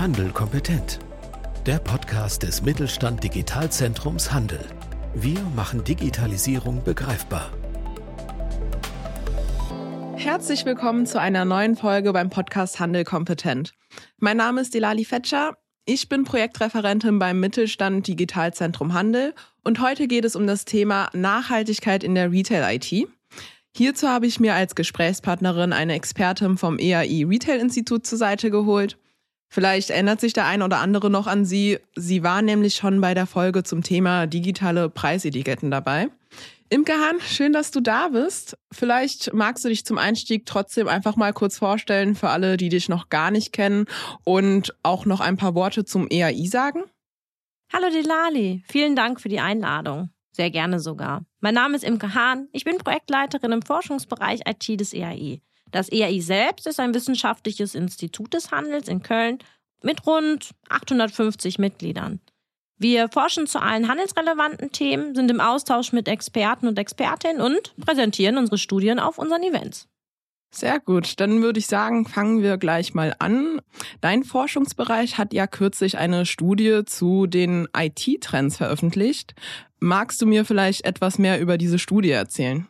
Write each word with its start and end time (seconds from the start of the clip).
Handel 0.00 0.30
kompetent. 0.30 0.98
Der 1.66 1.78
Podcast 1.78 2.42
des 2.42 2.62
Mittelstand 2.62 3.22
Digitalzentrums 3.22 4.32
Handel. 4.32 4.64
Wir 5.14 5.38
machen 5.54 5.84
Digitalisierung 5.84 6.82
begreifbar. 6.82 7.50
Herzlich 10.16 10.64
willkommen 10.64 11.04
zu 11.04 11.20
einer 11.20 11.44
neuen 11.44 11.76
Folge 11.76 12.14
beim 12.14 12.30
Podcast 12.30 12.80
Handel 12.80 13.04
kompetent. 13.04 13.74
Mein 14.16 14.38
Name 14.38 14.62
ist 14.62 14.72
Delali 14.72 15.04
Fetscher. 15.04 15.58
Ich 15.84 16.08
bin 16.08 16.24
Projektreferentin 16.24 17.18
beim 17.18 17.38
Mittelstand 17.38 18.06
Digitalzentrum 18.06 18.94
Handel 18.94 19.34
und 19.64 19.82
heute 19.82 20.08
geht 20.08 20.24
es 20.24 20.34
um 20.34 20.46
das 20.46 20.64
Thema 20.64 21.10
Nachhaltigkeit 21.12 22.02
in 22.04 22.14
der 22.14 22.32
Retail-IT. 22.32 23.06
Hierzu 23.76 24.08
habe 24.08 24.26
ich 24.26 24.40
mir 24.40 24.54
als 24.54 24.74
Gesprächspartnerin 24.74 25.74
eine 25.74 25.92
Expertin 25.92 26.56
vom 26.56 26.78
EAI 26.78 27.26
Retail 27.28 27.60
Institut 27.60 28.06
zur 28.06 28.16
Seite 28.16 28.50
geholt. 28.50 28.96
Vielleicht 29.52 29.90
erinnert 29.90 30.20
sich 30.20 30.32
der 30.32 30.46
ein 30.46 30.62
oder 30.62 30.78
andere 30.78 31.10
noch 31.10 31.26
an 31.26 31.44
sie. 31.44 31.78
Sie 31.96 32.22
war 32.22 32.40
nämlich 32.40 32.76
schon 32.76 33.00
bei 33.00 33.14
der 33.14 33.26
Folge 33.26 33.64
zum 33.64 33.82
Thema 33.82 34.28
digitale 34.28 34.88
Preisetiketten 34.88 35.72
dabei. 35.72 36.08
Imke 36.68 36.92
Hahn, 36.92 37.20
schön, 37.20 37.52
dass 37.52 37.72
du 37.72 37.80
da 37.80 38.08
bist. 38.08 38.56
Vielleicht 38.70 39.34
magst 39.34 39.64
du 39.64 39.68
dich 39.68 39.84
zum 39.84 39.98
Einstieg 39.98 40.46
trotzdem 40.46 40.86
einfach 40.86 41.16
mal 41.16 41.32
kurz 41.32 41.58
vorstellen 41.58 42.14
für 42.14 42.28
alle, 42.28 42.56
die 42.56 42.68
dich 42.68 42.88
noch 42.88 43.08
gar 43.08 43.32
nicht 43.32 43.52
kennen 43.52 43.86
und 44.22 44.72
auch 44.84 45.04
noch 45.04 45.18
ein 45.18 45.36
paar 45.36 45.56
Worte 45.56 45.84
zum 45.84 46.06
EAI 46.08 46.46
sagen. 46.46 46.84
Hallo 47.72 47.90
Delali, 47.90 48.62
vielen 48.68 48.94
Dank 48.94 49.20
für 49.20 49.28
die 49.28 49.40
Einladung. 49.40 50.10
Sehr 50.30 50.50
gerne 50.52 50.78
sogar. 50.78 51.24
Mein 51.40 51.54
Name 51.54 51.74
ist 51.74 51.82
Imke 51.82 52.14
Hahn. 52.14 52.48
Ich 52.52 52.62
bin 52.62 52.78
Projektleiterin 52.78 53.50
im 53.50 53.62
Forschungsbereich 53.62 54.42
IT 54.46 54.80
des 54.80 54.92
EAI. 54.92 55.42
Das 55.70 55.90
EAI 55.90 56.20
selbst 56.20 56.66
ist 56.66 56.80
ein 56.80 56.94
wissenschaftliches 56.94 57.74
Institut 57.74 58.34
des 58.34 58.50
Handels 58.50 58.88
in 58.88 59.02
Köln 59.02 59.38
mit 59.82 60.06
rund 60.06 60.50
850 60.68 61.58
Mitgliedern. 61.58 62.20
Wir 62.78 63.08
forschen 63.08 63.46
zu 63.46 63.60
allen 63.60 63.88
handelsrelevanten 63.88 64.72
Themen, 64.72 65.14
sind 65.14 65.30
im 65.30 65.40
Austausch 65.40 65.92
mit 65.92 66.08
Experten 66.08 66.66
und 66.66 66.78
Expertinnen 66.78 67.42
und 67.42 67.76
präsentieren 67.76 68.38
unsere 68.38 68.56
Studien 68.56 68.98
auf 68.98 69.18
unseren 69.18 69.42
Events. 69.42 69.86
Sehr 70.52 70.80
gut, 70.80 71.20
dann 71.20 71.42
würde 71.42 71.60
ich 71.60 71.66
sagen, 71.66 72.06
fangen 72.06 72.42
wir 72.42 72.56
gleich 72.56 72.92
mal 72.94 73.14
an. 73.18 73.60
Dein 74.00 74.24
Forschungsbereich 74.24 75.16
hat 75.16 75.32
ja 75.32 75.46
kürzlich 75.46 75.96
eine 75.98 76.26
Studie 76.26 76.82
zu 76.86 77.26
den 77.26 77.68
IT-Trends 77.76 78.56
veröffentlicht. 78.56 79.34
Magst 79.78 80.20
du 80.20 80.26
mir 80.26 80.44
vielleicht 80.44 80.84
etwas 80.84 81.18
mehr 81.18 81.40
über 81.40 81.56
diese 81.56 81.78
Studie 81.78 82.10
erzählen? 82.10 82.66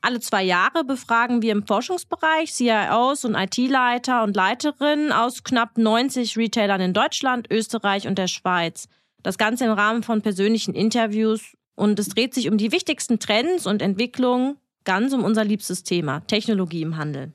Alle 0.00 0.20
zwei 0.20 0.44
Jahre 0.44 0.84
befragen 0.84 1.42
wir 1.42 1.52
im 1.52 1.66
Forschungsbereich 1.66 2.52
CIOs 2.52 3.24
und 3.24 3.34
IT-Leiter 3.34 4.22
und 4.22 4.36
Leiterinnen 4.36 5.12
aus 5.12 5.42
knapp 5.42 5.76
90 5.76 6.36
Retailern 6.36 6.80
in 6.80 6.92
Deutschland, 6.92 7.50
Österreich 7.50 8.06
und 8.06 8.16
der 8.16 8.28
Schweiz. 8.28 8.88
Das 9.22 9.38
Ganze 9.38 9.64
im 9.64 9.72
Rahmen 9.72 10.04
von 10.04 10.22
persönlichen 10.22 10.74
Interviews 10.74 11.56
und 11.74 11.98
es 11.98 12.08
dreht 12.08 12.34
sich 12.34 12.48
um 12.48 12.58
die 12.58 12.72
wichtigsten 12.72 13.18
Trends 13.18 13.66
und 13.66 13.82
Entwicklungen, 13.82 14.56
ganz 14.84 15.12
um 15.12 15.24
unser 15.24 15.44
liebstes 15.44 15.82
Thema, 15.82 16.20
Technologie 16.26 16.82
im 16.82 16.96
Handel. 16.96 17.32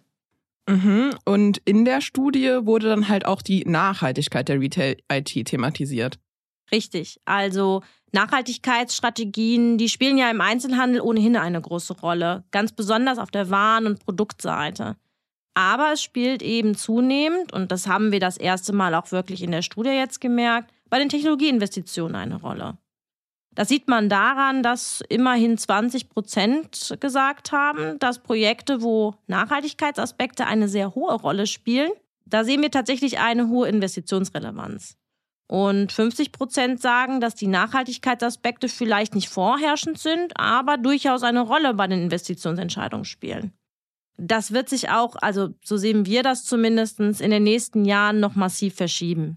Mhm. 0.67 1.11
Und 1.25 1.61
in 1.65 1.85
der 1.85 2.01
Studie 2.01 2.59
wurde 2.61 2.87
dann 2.87 3.09
halt 3.09 3.25
auch 3.25 3.41
die 3.41 3.63
Nachhaltigkeit 3.65 4.47
der 4.47 4.59
Retail-IT 4.59 5.45
thematisiert. 5.45 6.19
Richtig. 6.73 7.21
Also 7.25 7.83
Nachhaltigkeitsstrategien, 8.13 9.77
die 9.77 9.89
spielen 9.89 10.17
ja 10.17 10.31
im 10.31 10.41
Einzelhandel 10.41 11.01
ohnehin 11.01 11.37
eine 11.37 11.61
große 11.61 11.99
Rolle, 11.99 12.45
ganz 12.49 12.71
besonders 12.71 13.19
auf 13.19 13.29
der 13.29 13.51
Waren- 13.51 13.85
und 13.85 14.03
Produktseite. 14.03 14.95
Aber 15.53 15.93
es 15.93 16.01
spielt 16.01 16.41
eben 16.41 16.73
zunehmend, 16.75 17.53
und 17.53 17.71
das 17.71 17.87
haben 17.87 18.11
wir 18.11 18.19
das 18.19 18.37
erste 18.37 18.73
Mal 18.73 18.95
auch 18.95 19.11
wirklich 19.11 19.43
in 19.43 19.51
der 19.51 19.61
Studie 19.61 19.91
jetzt 19.91 20.19
gemerkt, 20.19 20.73
bei 20.89 20.97
den 20.97 21.09
Technologieinvestitionen 21.09 22.15
eine 22.15 22.41
Rolle. 22.41 22.79
Das 23.53 23.67
sieht 23.67 23.87
man 23.87 24.09
daran, 24.09 24.63
dass 24.63 25.03
immerhin 25.09 25.59
20 25.59 26.09
Prozent 26.09 26.95
gesagt 26.99 27.51
haben, 27.51 27.99
dass 27.99 28.17
Projekte, 28.17 28.81
wo 28.81 29.13
Nachhaltigkeitsaspekte 29.27 30.47
eine 30.47 30.67
sehr 30.67 30.95
hohe 30.95 31.13
Rolle 31.13 31.45
spielen, 31.45 31.91
da 32.25 32.43
sehen 32.43 32.63
wir 32.63 32.71
tatsächlich 32.71 33.19
eine 33.19 33.49
hohe 33.49 33.67
Investitionsrelevanz. 33.67 34.97
Und 35.53 35.91
50 35.91 36.31
Prozent 36.31 36.81
sagen, 36.81 37.21
dass 37.21 37.35
die 37.35 37.45
Nachhaltigkeitsaspekte 37.45 38.67
vielleicht 38.67 39.13
nicht 39.13 39.29
vorherrschend 39.29 39.99
sind, 39.99 40.33
aber 40.35 40.77
durchaus 40.77 41.21
eine 41.21 41.41
Rolle 41.41 41.75
bei 41.75 41.85
den 41.85 42.01
Investitionsentscheidungen 42.05 43.05
spielen. 43.05 43.53
Das 44.17 44.51
wird 44.51 44.67
sich 44.67 44.89
auch, 44.89 45.15
also 45.15 45.49
so 45.63 45.77
sehen 45.77 46.07
wir 46.07 46.23
das 46.23 46.43
zumindest, 46.43 46.99
in 46.99 47.29
den 47.29 47.43
nächsten 47.43 47.85
Jahren 47.85 48.19
noch 48.19 48.33
massiv 48.33 48.73
verschieben. 48.73 49.35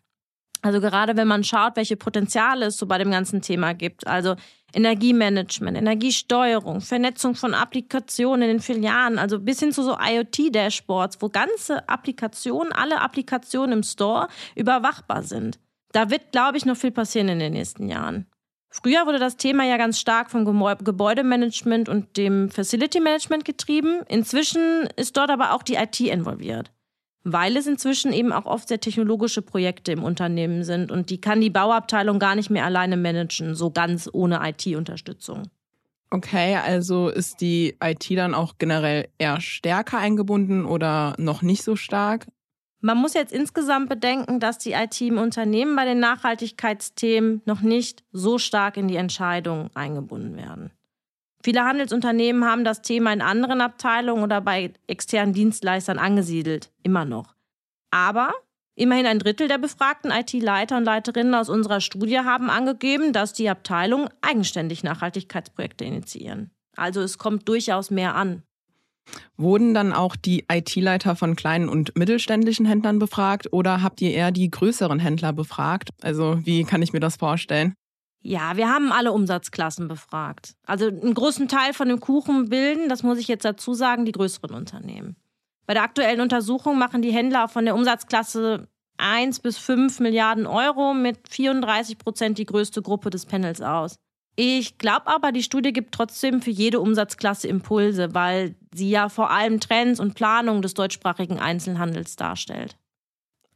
Also 0.62 0.80
gerade 0.80 1.18
wenn 1.18 1.28
man 1.28 1.44
schaut, 1.44 1.76
welche 1.76 1.98
Potenziale 1.98 2.64
es 2.64 2.78
so 2.78 2.86
bei 2.86 2.96
dem 2.96 3.10
ganzen 3.10 3.42
Thema 3.42 3.74
gibt, 3.74 4.06
also 4.06 4.36
Energiemanagement, 4.72 5.76
Energiesteuerung, 5.76 6.80
Vernetzung 6.80 7.34
von 7.34 7.52
Applikationen 7.52 8.48
in 8.48 8.56
den 8.56 8.60
Filialen, 8.60 9.18
also 9.18 9.38
bis 9.38 9.60
hin 9.60 9.70
zu 9.70 9.82
so 9.82 9.98
IoT-Dashboards, 9.98 11.18
wo 11.20 11.28
ganze 11.28 11.86
Applikationen, 11.90 12.72
alle 12.72 13.02
Applikationen 13.02 13.72
im 13.72 13.82
Store 13.82 14.28
überwachbar 14.54 15.22
sind. 15.22 15.58
Da 15.96 16.10
wird, 16.10 16.30
glaube 16.30 16.58
ich, 16.58 16.66
noch 16.66 16.76
viel 16.76 16.90
passieren 16.90 17.30
in 17.30 17.38
den 17.38 17.54
nächsten 17.54 17.88
Jahren. 17.88 18.26
Früher 18.68 19.06
wurde 19.06 19.18
das 19.18 19.38
Thema 19.38 19.64
ja 19.64 19.78
ganz 19.78 19.98
stark 19.98 20.30
vom 20.30 20.44
Gebäudemanagement 20.44 21.88
und 21.88 22.18
dem 22.18 22.50
Facility 22.50 23.00
Management 23.00 23.46
getrieben. 23.46 24.02
Inzwischen 24.06 24.86
ist 24.96 25.16
dort 25.16 25.30
aber 25.30 25.54
auch 25.54 25.62
die 25.62 25.76
IT 25.76 25.98
involviert, 26.00 26.70
weil 27.24 27.56
es 27.56 27.66
inzwischen 27.66 28.12
eben 28.12 28.30
auch 28.30 28.44
oft 28.44 28.68
sehr 28.68 28.78
technologische 28.78 29.40
Projekte 29.40 29.92
im 29.92 30.04
Unternehmen 30.04 30.64
sind 30.64 30.92
und 30.92 31.08
die 31.08 31.18
kann 31.18 31.40
die 31.40 31.48
Bauabteilung 31.48 32.18
gar 32.18 32.34
nicht 32.34 32.50
mehr 32.50 32.66
alleine 32.66 32.98
managen, 32.98 33.54
so 33.54 33.70
ganz 33.70 34.06
ohne 34.12 34.46
IT-Unterstützung. 34.46 35.44
Okay, 36.10 36.56
also 36.56 37.08
ist 37.08 37.40
die 37.40 37.74
IT 37.82 38.10
dann 38.10 38.34
auch 38.34 38.56
generell 38.58 39.08
eher 39.16 39.40
stärker 39.40 39.96
eingebunden 39.96 40.66
oder 40.66 41.14
noch 41.16 41.40
nicht 41.40 41.62
so 41.62 41.74
stark? 41.74 42.26
Man 42.86 42.98
muss 42.98 43.14
jetzt 43.14 43.32
insgesamt 43.32 43.88
bedenken, 43.88 44.38
dass 44.38 44.58
die 44.58 44.70
IT 44.70 45.00
im 45.00 45.18
Unternehmen 45.18 45.74
bei 45.74 45.84
den 45.84 45.98
Nachhaltigkeitsthemen 45.98 47.42
noch 47.44 47.60
nicht 47.60 48.04
so 48.12 48.38
stark 48.38 48.76
in 48.76 48.86
die 48.86 48.94
Entscheidung 48.94 49.70
eingebunden 49.74 50.36
werden. 50.36 50.70
Viele 51.42 51.64
Handelsunternehmen 51.64 52.44
haben 52.44 52.62
das 52.62 52.82
Thema 52.82 53.12
in 53.12 53.22
anderen 53.22 53.60
Abteilungen 53.60 54.22
oder 54.22 54.40
bei 54.40 54.72
externen 54.86 55.34
Dienstleistern 55.34 55.98
angesiedelt, 55.98 56.70
immer 56.84 57.04
noch. 57.04 57.34
Aber 57.90 58.32
immerhin 58.76 59.06
ein 59.06 59.18
Drittel 59.18 59.48
der 59.48 59.58
befragten 59.58 60.12
IT-Leiter 60.12 60.76
und 60.76 60.84
Leiterinnen 60.84 61.34
aus 61.34 61.48
unserer 61.48 61.80
Studie 61.80 62.20
haben 62.20 62.50
angegeben, 62.50 63.12
dass 63.12 63.32
die 63.32 63.50
Abteilungen 63.50 64.10
eigenständig 64.20 64.84
Nachhaltigkeitsprojekte 64.84 65.84
initiieren. 65.84 66.52
Also 66.76 67.00
es 67.00 67.18
kommt 67.18 67.48
durchaus 67.48 67.90
mehr 67.90 68.14
an. 68.14 68.44
Wurden 69.36 69.74
dann 69.74 69.92
auch 69.92 70.16
die 70.16 70.44
IT-Leiter 70.50 71.16
von 71.16 71.36
kleinen 71.36 71.68
und 71.68 71.96
mittelständischen 71.96 72.66
Händlern 72.66 72.98
befragt 72.98 73.52
oder 73.52 73.82
habt 73.82 74.00
ihr 74.00 74.12
eher 74.12 74.30
die 74.30 74.50
größeren 74.50 74.98
Händler 74.98 75.32
befragt? 75.32 75.90
Also 76.02 76.38
wie 76.44 76.64
kann 76.64 76.82
ich 76.82 76.92
mir 76.92 77.00
das 77.00 77.16
vorstellen? 77.16 77.74
Ja, 78.22 78.56
wir 78.56 78.68
haben 78.68 78.90
alle 78.90 79.12
Umsatzklassen 79.12 79.86
befragt. 79.86 80.54
Also 80.66 80.86
einen 80.86 81.14
großen 81.14 81.46
Teil 81.46 81.72
von 81.72 81.88
dem 81.88 82.00
Kuchen 82.00 82.48
bilden, 82.48 82.88
das 82.88 83.02
muss 83.02 83.18
ich 83.18 83.28
jetzt 83.28 83.44
dazu 83.44 83.74
sagen, 83.74 84.04
die 84.04 84.12
größeren 84.12 84.52
Unternehmen. 84.52 85.16
Bei 85.66 85.74
der 85.74 85.84
aktuellen 85.84 86.20
Untersuchung 86.20 86.78
machen 86.78 87.02
die 87.02 87.12
Händler 87.12 87.48
von 87.48 87.64
der 87.64 87.74
Umsatzklasse 87.74 88.68
1 88.98 89.40
bis 89.40 89.58
5 89.58 90.00
Milliarden 90.00 90.46
Euro 90.46 90.94
mit 90.94 91.28
34 91.28 91.98
Prozent 91.98 92.38
die 92.38 92.46
größte 92.46 92.82
Gruppe 92.82 93.10
des 93.10 93.26
Panels 93.26 93.60
aus. 93.60 93.96
Ich 94.36 94.78
glaube 94.78 95.06
aber, 95.06 95.32
die 95.32 95.42
Studie 95.42 95.72
gibt 95.72 95.94
trotzdem 95.94 96.42
für 96.42 96.50
jede 96.50 96.80
Umsatzklasse 96.80 97.48
Impulse, 97.48 98.14
weil 98.14 98.54
sie 98.76 98.90
ja 98.90 99.08
vor 99.08 99.30
allem 99.30 99.60
Trends 99.60 100.00
und 100.00 100.14
Planungen 100.14 100.62
des 100.62 100.74
deutschsprachigen 100.74 101.38
Einzelhandels 101.38 102.16
darstellt. 102.16 102.76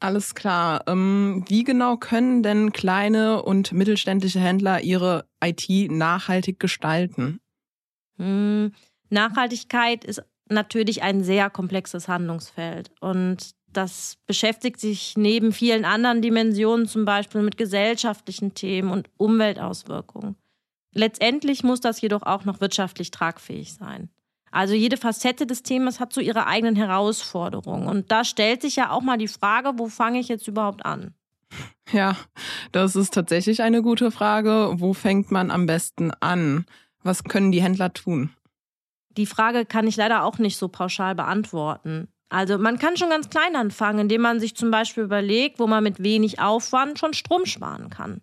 Alles 0.00 0.34
klar. 0.34 0.82
Ähm, 0.86 1.44
wie 1.48 1.62
genau 1.62 1.98
können 1.98 2.42
denn 2.42 2.72
kleine 2.72 3.42
und 3.42 3.72
mittelständische 3.72 4.40
Händler 4.40 4.80
ihre 4.80 5.26
IT 5.44 5.90
nachhaltig 5.90 6.58
gestalten? 6.58 7.40
Hm, 8.16 8.72
Nachhaltigkeit 9.10 10.04
ist 10.04 10.22
natürlich 10.48 11.02
ein 11.02 11.22
sehr 11.22 11.50
komplexes 11.50 12.08
Handlungsfeld 12.08 12.90
und 13.00 13.54
das 13.72 14.16
beschäftigt 14.26 14.80
sich 14.80 15.16
neben 15.16 15.52
vielen 15.52 15.84
anderen 15.84 16.22
Dimensionen 16.22 16.86
zum 16.86 17.04
Beispiel 17.04 17.42
mit 17.42 17.56
gesellschaftlichen 17.56 18.54
Themen 18.54 18.90
und 18.90 19.08
Umweltauswirkungen. 19.16 20.36
Letztendlich 20.92 21.62
muss 21.62 21.80
das 21.80 22.00
jedoch 22.00 22.22
auch 22.22 22.44
noch 22.44 22.60
wirtschaftlich 22.60 23.10
tragfähig 23.12 23.74
sein. 23.74 24.10
Also 24.50 24.74
jede 24.74 24.96
Facette 24.96 25.46
des 25.46 25.62
Themas 25.62 26.00
hat 26.00 26.12
so 26.12 26.20
ihre 26.20 26.46
eigenen 26.46 26.76
Herausforderungen. 26.76 27.86
Und 27.86 28.10
da 28.10 28.24
stellt 28.24 28.62
sich 28.62 28.76
ja 28.76 28.90
auch 28.90 29.02
mal 29.02 29.18
die 29.18 29.28
Frage, 29.28 29.72
wo 29.76 29.88
fange 29.88 30.18
ich 30.18 30.28
jetzt 30.28 30.48
überhaupt 30.48 30.84
an? 30.84 31.14
Ja, 31.92 32.16
das 32.72 32.96
ist 32.96 33.14
tatsächlich 33.14 33.62
eine 33.62 33.82
gute 33.82 34.10
Frage. 34.10 34.72
Wo 34.76 34.92
fängt 34.92 35.30
man 35.30 35.50
am 35.50 35.66
besten 35.66 36.12
an? 36.20 36.64
Was 37.02 37.24
können 37.24 37.52
die 37.52 37.62
Händler 37.62 37.92
tun? 37.92 38.30
Die 39.10 39.26
Frage 39.26 39.64
kann 39.64 39.86
ich 39.88 39.96
leider 39.96 40.24
auch 40.24 40.38
nicht 40.38 40.56
so 40.56 40.68
pauschal 40.68 41.14
beantworten. 41.14 42.08
Also 42.28 42.58
man 42.58 42.78
kann 42.78 42.96
schon 42.96 43.10
ganz 43.10 43.28
klein 43.28 43.56
anfangen, 43.56 44.00
indem 44.00 44.20
man 44.20 44.38
sich 44.38 44.54
zum 44.54 44.70
Beispiel 44.70 45.02
überlegt, 45.02 45.58
wo 45.58 45.66
man 45.66 45.82
mit 45.82 46.00
wenig 46.00 46.40
Aufwand 46.40 46.98
schon 46.98 47.12
Strom 47.12 47.44
sparen 47.44 47.90
kann. 47.90 48.22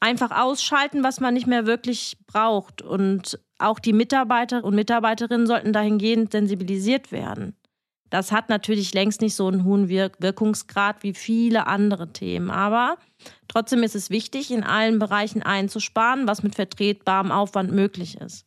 Einfach 0.00 0.30
ausschalten, 0.30 1.02
was 1.02 1.20
man 1.20 1.34
nicht 1.34 1.46
mehr 1.46 1.66
wirklich 1.66 2.18
braucht. 2.26 2.82
Und 2.82 3.38
auch 3.58 3.78
die 3.78 3.92
Mitarbeiter 3.92 4.62
und 4.64 4.74
Mitarbeiterinnen 4.74 5.46
sollten 5.46 5.72
dahingehend 5.72 6.32
sensibilisiert 6.32 7.12
werden. 7.12 7.56
Das 8.10 8.30
hat 8.30 8.48
natürlich 8.48 8.94
längst 8.94 9.20
nicht 9.20 9.34
so 9.34 9.48
einen 9.48 9.64
hohen 9.64 9.88
Wirkungsgrad 9.88 11.02
wie 11.02 11.14
viele 11.14 11.66
andere 11.66 12.12
Themen. 12.12 12.50
Aber 12.50 12.98
trotzdem 13.48 13.82
ist 13.82 13.96
es 13.96 14.10
wichtig, 14.10 14.50
in 14.50 14.62
allen 14.62 14.98
Bereichen 14.98 15.42
einzusparen, 15.42 16.28
was 16.28 16.42
mit 16.42 16.54
vertretbarem 16.54 17.32
Aufwand 17.32 17.72
möglich 17.72 18.20
ist. 18.20 18.46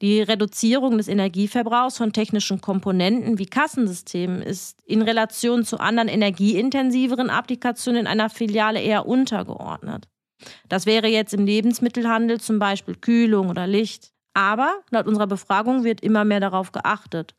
Die 0.00 0.22
Reduzierung 0.22 0.96
des 0.96 1.08
Energieverbrauchs 1.08 1.96
von 1.96 2.12
technischen 2.12 2.60
Komponenten 2.60 3.38
wie 3.38 3.46
Kassensystemen 3.46 4.42
ist 4.42 4.80
in 4.86 5.02
Relation 5.02 5.64
zu 5.64 5.78
anderen 5.78 6.08
energieintensiveren 6.08 7.30
Applikationen 7.30 8.02
in 8.02 8.06
einer 8.06 8.30
Filiale 8.30 8.80
eher 8.80 9.06
untergeordnet. 9.06 10.06
Das 10.68 10.86
wäre 10.86 11.08
jetzt 11.08 11.34
im 11.34 11.44
Lebensmittelhandel 11.44 12.40
zum 12.40 12.58
Beispiel 12.58 12.94
Kühlung 12.94 13.48
oder 13.48 13.66
Licht. 13.66 14.12
Aber 14.34 14.82
laut 14.90 15.06
unserer 15.06 15.26
Befragung 15.26 15.84
wird 15.84 16.00
immer 16.00 16.24
mehr 16.24 16.40
darauf 16.40 16.72
geachtet. 16.72 17.34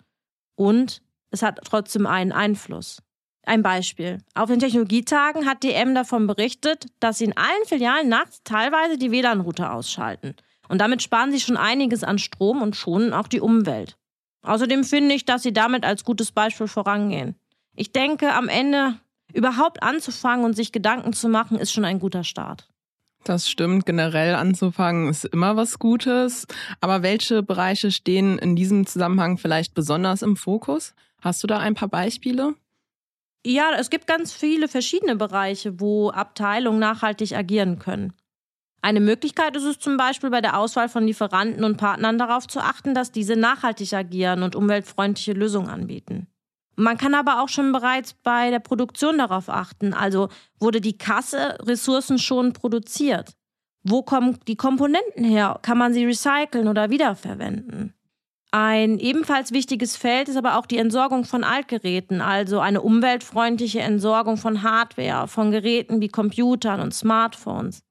Und 0.55 1.01
es 1.31 1.41
hat 1.41 1.59
trotzdem 1.63 2.05
einen 2.05 2.31
Einfluss. 2.31 3.01
Ein 3.45 3.63
Beispiel. 3.63 4.19
Auf 4.35 4.49
den 4.49 4.59
Technologietagen 4.59 5.45
hat 5.45 5.63
DM 5.63 5.95
davon 5.95 6.27
berichtet, 6.27 6.87
dass 6.99 7.17
sie 7.17 7.25
in 7.25 7.37
allen 7.37 7.65
Filialen 7.65 8.09
nachts 8.09 8.41
teilweise 8.43 8.97
die 8.97 9.11
WLAN-Router 9.11 9.73
ausschalten. 9.73 10.35
Und 10.67 10.79
damit 10.79 11.01
sparen 11.01 11.31
sie 11.31 11.39
schon 11.39 11.57
einiges 11.57 12.03
an 12.03 12.19
Strom 12.19 12.61
und 12.61 12.75
schonen 12.75 13.13
auch 13.13 13.27
die 13.27 13.41
Umwelt. 13.41 13.97
Außerdem 14.43 14.83
finde 14.83 15.15
ich, 15.15 15.25
dass 15.25 15.43
sie 15.43 15.53
damit 15.53 15.83
als 15.83 16.03
gutes 16.03 16.31
Beispiel 16.31 16.67
vorangehen. 16.67 17.35
Ich 17.75 17.91
denke, 17.91 18.33
am 18.33 18.47
Ende 18.47 18.99
überhaupt 19.33 19.83
anzufangen 19.83 20.45
und 20.45 20.55
sich 20.55 20.71
Gedanken 20.71 21.13
zu 21.13 21.27
machen, 21.29 21.57
ist 21.57 21.71
schon 21.71 21.85
ein 21.85 21.99
guter 21.99 22.23
Start. 22.23 22.68
Das 23.23 23.49
stimmt, 23.49 23.85
generell 23.85 24.35
anzufangen 24.35 25.09
ist 25.09 25.25
immer 25.25 25.55
was 25.55 25.77
Gutes. 25.77 26.47
Aber 26.81 27.03
welche 27.03 27.43
Bereiche 27.43 27.91
stehen 27.91 28.39
in 28.39 28.55
diesem 28.55 28.85
Zusammenhang 28.85 29.37
vielleicht 29.37 29.73
besonders 29.73 30.21
im 30.21 30.35
Fokus? 30.35 30.93
Hast 31.21 31.43
du 31.43 31.47
da 31.47 31.59
ein 31.59 31.75
paar 31.75 31.89
Beispiele? 31.89 32.55
Ja, 33.45 33.71
es 33.77 33.89
gibt 33.89 34.07
ganz 34.07 34.33
viele 34.33 34.67
verschiedene 34.67 35.15
Bereiche, 35.15 35.79
wo 35.79 36.09
Abteilungen 36.09 36.79
nachhaltig 36.79 37.35
agieren 37.35 37.79
können. 37.79 38.13
Eine 38.81 39.01
Möglichkeit 39.01 39.55
ist 39.55 39.63
es 39.63 39.79
zum 39.79 39.97
Beispiel 39.97 40.29
bei 40.29 40.41
der 40.41 40.57
Auswahl 40.57 40.87
von 40.87 41.05
Lieferanten 41.05 41.63
und 41.63 41.77
Partnern 41.77 42.17
darauf 42.17 42.47
zu 42.47 42.59
achten, 42.59 42.93
dass 42.93 43.11
diese 43.11 43.35
nachhaltig 43.35 43.93
agieren 43.93 44.43
und 44.43 44.55
umweltfreundliche 44.55 45.33
Lösungen 45.33 45.69
anbieten. 45.69 46.27
Man 46.79 46.97
kann 46.97 47.13
aber 47.13 47.41
auch 47.41 47.49
schon 47.49 47.71
bereits 47.71 48.13
bei 48.13 48.49
der 48.49 48.59
Produktion 48.59 49.17
darauf 49.17 49.49
achten. 49.49 49.93
Also 49.93 50.29
wurde 50.59 50.81
die 50.81 50.97
Kasse 50.97 51.57
ressourcenschonend 51.61 52.59
produziert? 52.59 53.33
Wo 53.83 54.01
kommen 54.01 54.39
die 54.47 54.55
Komponenten 54.55 55.23
her? 55.23 55.59
Kann 55.61 55.77
man 55.77 55.93
sie 55.93 56.05
recyceln 56.05 56.67
oder 56.67 56.89
wiederverwenden? 56.89 57.93
Ein 58.51 58.97
ebenfalls 58.97 59.51
wichtiges 59.51 59.95
Feld 59.95 60.27
ist 60.27 60.37
aber 60.37 60.57
auch 60.57 60.65
die 60.65 60.79
Entsorgung 60.79 61.23
von 61.23 61.43
Altgeräten, 61.43 62.19
also 62.19 62.59
eine 62.59 62.81
umweltfreundliche 62.81 63.81
Entsorgung 63.81 64.37
von 64.37 64.63
Hardware, 64.63 65.27
von 65.27 65.51
Geräten 65.51 66.01
wie 66.01 66.07
Computern 66.07 66.81
und 66.81 66.93
Smartphones 66.93 67.83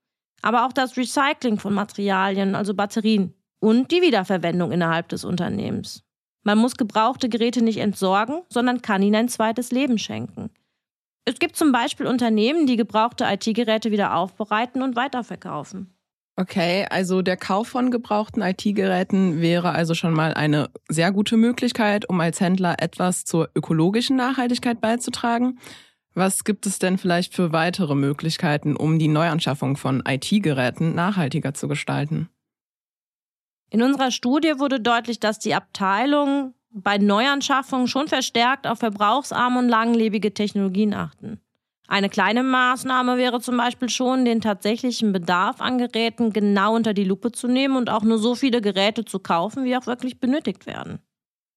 aber 0.42 0.66
auch 0.66 0.72
das 0.72 0.96
Recycling 0.96 1.58
von 1.58 1.74
Materialien, 1.74 2.54
also 2.54 2.74
Batterien 2.74 3.34
und 3.60 3.90
die 3.90 4.02
Wiederverwendung 4.02 4.72
innerhalb 4.72 5.08
des 5.08 5.24
Unternehmens. 5.24 6.04
Man 6.48 6.56
muss 6.56 6.78
gebrauchte 6.78 7.28
Geräte 7.28 7.60
nicht 7.60 7.76
entsorgen, 7.76 8.40
sondern 8.48 8.80
kann 8.80 9.02
ihnen 9.02 9.16
ein 9.16 9.28
zweites 9.28 9.70
Leben 9.70 9.98
schenken. 9.98 10.48
Es 11.26 11.38
gibt 11.38 11.56
zum 11.56 11.72
Beispiel 11.72 12.06
Unternehmen, 12.06 12.66
die 12.66 12.76
gebrauchte 12.76 13.26
IT-Geräte 13.28 13.90
wieder 13.90 14.16
aufbereiten 14.16 14.80
und 14.80 14.96
weiterverkaufen. 14.96 15.92
Okay, 16.36 16.86
also 16.88 17.20
der 17.20 17.36
Kauf 17.36 17.68
von 17.68 17.90
gebrauchten 17.90 18.40
IT-Geräten 18.40 19.42
wäre 19.42 19.72
also 19.72 19.92
schon 19.92 20.14
mal 20.14 20.32
eine 20.32 20.70
sehr 20.88 21.12
gute 21.12 21.36
Möglichkeit, 21.36 22.08
um 22.08 22.18
als 22.18 22.40
Händler 22.40 22.76
etwas 22.78 23.26
zur 23.26 23.50
ökologischen 23.54 24.16
Nachhaltigkeit 24.16 24.80
beizutragen. 24.80 25.58
Was 26.14 26.44
gibt 26.44 26.64
es 26.64 26.78
denn 26.78 26.96
vielleicht 26.96 27.34
für 27.34 27.52
weitere 27.52 27.94
Möglichkeiten, 27.94 28.74
um 28.74 28.98
die 28.98 29.08
Neuanschaffung 29.08 29.76
von 29.76 30.02
IT-Geräten 30.08 30.94
nachhaltiger 30.94 31.52
zu 31.52 31.68
gestalten? 31.68 32.30
In 33.70 33.82
unserer 33.82 34.10
Studie 34.10 34.58
wurde 34.58 34.80
deutlich, 34.80 35.20
dass 35.20 35.38
die 35.38 35.54
Abteilungen 35.54 36.54
bei 36.70 36.98
Neuanschaffungen 36.98 37.88
schon 37.88 38.08
verstärkt 38.08 38.66
auf 38.66 38.78
verbrauchsarme 38.78 39.58
und 39.58 39.68
langlebige 39.68 40.32
Technologien 40.32 40.94
achten. 40.94 41.40
Eine 41.86 42.10
kleine 42.10 42.42
Maßnahme 42.42 43.16
wäre 43.16 43.40
zum 43.40 43.56
Beispiel 43.56 43.88
schon, 43.88 44.26
den 44.26 44.42
tatsächlichen 44.42 45.12
Bedarf 45.12 45.62
an 45.62 45.78
Geräten 45.78 46.34
genau 46.34 46.76
unter 46.76 46.92
die 46.92 47.04
Lupe 47.04 47.32
zu 47.32 47.48
nehmen 47.48 47.76
und 47.76 47.88
auch 47.88 48.02
nur 48.02 48.18
so 48.18 48.34
viele 48.34 48.60
Geräte 48.60 49.06
zu 49.06 49.18
kaufen, 49.18 49.64
wie 49.64 49.74
auch 49.74 49.86
wirklich 49.86 50.20
benötigt 50.20 50.66
werden. 50.66 51.00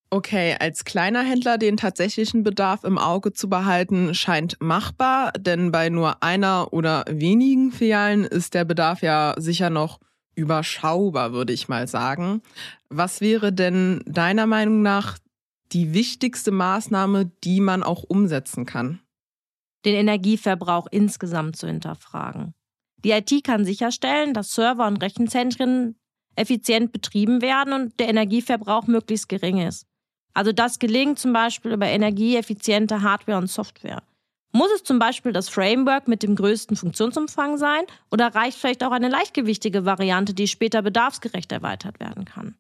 Okay, 0.09 0.55
als 0.59 0.83
kleiner 0.85 1.21
Händler 1.21 1.57
den 1.57 1.77
tatsächlichen 1.77 2.43
Bedarf 2.43 2.83
im 2.83 2.97
Auge 2.97 3.33
zu 3.33 3.49
behalten, 3.49 4.13
scheint 4.13 4.57
machbar, 4.59 5.31
denn 5.37 5.71
bei 5.71 5.89
nur 5.89 6.21
einer 6.23 6.71
oder 6.71 7.05
wenigen 7.09 7.71
Filialen 7.71 8.23
ist 8.25 8.53
der 8.53 8.65
Bedarf 8.65 9.01
ja 9.01 9.35
sicher 9.37 9.69
noch 9.69 9.99
überschaubar, 10.41 11.31
würde 11.33 11.53
ich 11.53 11.69
mal 11.69 11.88
sagen. 11.88 12.41
Was 12.89 13.21
wäre 13.21 13.53
denn 13.53 14.03
deiner 14.05 14.47
Meinung 14.47 14.81
nach 14.81 15.17
die 15.71 15.93
wichtigste 15.93 16.51
Maßnahme, 16.51 17.31
die 17.43 17.61
man 17.61 17.83
auch 17.83 18.03
umsetzen 18.03 18.65
kann? 18.65 18.99
Den 19.85 19.95
Energieverbrauch 19.95 20.88
insgesamt 20.91 21.55
zu 21.55 21.67
hinterfragen. 21.67 22.53
Die 23.03 23.11
IT 23.11 23.43
kann 23.43 23.65
sicherstellen, 23.65 24.33
dass 24.33 24.53
Server 24.53 24.88
und 24.88 24.97
Rechenzentren 24.97 25.95
effizient 26.35 26.91
betrieben 26.91 27.41
werden 27.41 27.73
und 27.73 27.99
der 27.99 28.09
Energieverbrauch 28.09 28.87
möglichst 28.87 29.29
gering 29.29 29.59
ist. 29.59 29.85
Also 30.33 30.51
das 30.51 30.79
gelingt 30.79 31.19
zum 31.19 31.33
Beispiel 31.33 31.71
über 31.71 31.87
energieeffiziente 31.87 33.01
Hardware 33.01 33.37
und 33.37 33.47
Software. 33.47 34.03
Muss 34.53 34.69
es 34.75 34.83
zum 34.83 35.00
Beispiel 35.00 35.31
das 35.31 35.50
Framework 35.50 36.07
mit 36.07 36.24
dem 36.24 36.36
größten 36.36 36.75
Funktionsumfang 36.75 37.57
sein 37.57 37.83
oder 38.12 38.36
reicht 38.36 38.57
vielleicht 38.57 38.83
auch 38.83 38.92
eine 38.92 39.09
leichtgewichtige 39.09 39.86
Variante, 39.86 40.33
die 40.33 40.48
später 40.48 40.81
bedarfsgerecht 40.81 41.51
erweitert 41.51 42.00
werden 42.00 42.25
kann? 42.25 42.56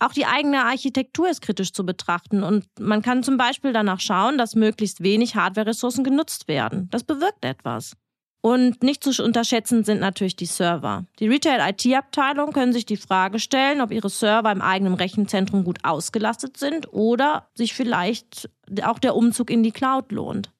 Auch 0.00 0.12
die 0.12 0.26
eigene 0.26 0.64
Architektur 0.64 1.28
ist 1.28 1.40
kritisch 1.40 1.72
zu 1.72 1.86
betrachten 1.86 2.42
und 2.42 2.66
man 2.78 3.02
kann 3.02 3.22
zum 3.22 3.36
Beispiel 3.36 3.72
danach 3.72 4.00
schauen, 4.00 4.38
dass 4.38 4.54
möglichst 4.54 5.02
wenig 5.02 5.34
Hardware-Ressourcen 5.34 6.04
genutzt 6.04 6.48
werden. 6.48 6.88
Das 6.90 7.04
bewirkt 7.04 7.44
etwas. 7.44 7.96
Und 8.40 8.82
nicht 8.82 9.02
zu 9.02 9.24
unterschätzen 9.24 9.84
sind 9.84 10.00
natürlich 10.00 10.36
die 10.36 10.44
Server. 10.44 11.06
Die 11.18 11.28
Retail-IT-Abteilung 11.28 12.52
können 12.52 12.74
sich 12.74 12.84
die 12.84 12.98
Frage 12.98 13.38
stellen, 13.38 13.80
ob 13.80 13.90
ihre 13.90 14.10
Server 14.10 14.52
im 14.52 14.60
eigenen 14.60 14.94
Rechenzentrum 14.94 15.64
gut 15.64 15.78
ausgelastet 15.82 16.58
sind 16.58 16.92
oder 16.92 17.48
sich 17.54 17.72
vielleicht 17.72 18.50
auch 18.82 18.98
der 18.98 19.16
Umzug 19.16 19.48
in 19.48 19.62
die 19.62 19.72
Cloud 19.72 20.12
lohnt. 20.12 20.50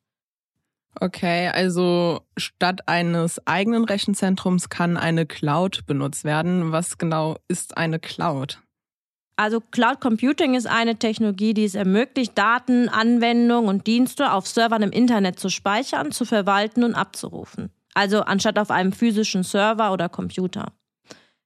Okay, 1.00 1.48
also 1.48 2.20
statt 2.36 2.86
eines 2.86 3.44
eigenen 3.46 3.84
Rechenzentrums 3.84 4.68
kann 4.68 4.96
eine 4.96 5.26
Cloud 5.26 5.86
benutzt 5.86 6.24
werden. 6.24 6.72
Was 6.72 6.98
genau 6.98 7.36
ist 7.48 7.76
eine 7.76 7.98
Cloud? 7.98 8.60
Also 9.36 9.60
Cloud 9.60 10.00
Computing 10.00 10.54
ist 10.54 10.66
eine 10.66 10.96
Technologie, 10.96 11.54
die 11.54 11.64
es 11.64 11.74
ermöglicht, 11.74 12.38
Daten, 12.38 12.88
Anwendungen 12.88 13.68
und 13.68 13.86
Dienste 13.86 14.32
auf 14.32 14.46
Servern 14.46 14.82
im 14.82 14.92
Internet 14.92 15.40
zu 15.40 15.48
speichern, 15.48 16.12
zu 16.12 16.24
verwalten 16.24 16.84
und 16.84 16.94
abzurufen. 16.94 17.70
Also 17.94 18.22
anstatt 18.22 18.58
auf 18.58 18.70
einem 18.70 18.92
physischen 18.92 19.42
Server 19.42 19.92
oder 19.92 20.08
Computer. 20.08 20.72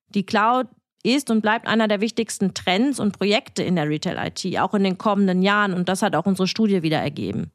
Die 0.08 0.24
Cloud 0.24 0.66
ist 1.02 1.30
und 1.30 1.40
bleibt 1.40 1.66
einer 1.66 1.88
der 1.88 2.00
wichtigsten 2.00 2.52
Trends 2.52 3.00
und 3.00 3.16
Projekte 3.16 3.62
in 3.62 3.76
der 3.76 3.88
Retail-IT, 3.88 4.58
auch 4.58 4.74
in 4.74 4.84
den 4.84 4.98
kommenden 4.98 5.42
Jahren. 5.42 5.72
Und 5.72 5.88
das 5.88 6.02
hat 6.02 6.14
auch 6.14 6.26
unsere 6.26 6.48
Studie 6.48 6.82
wieder 6.82 6.98
ergeben. 6.98 7.52